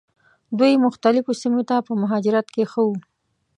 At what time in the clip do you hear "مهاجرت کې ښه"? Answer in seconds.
2.01-2.81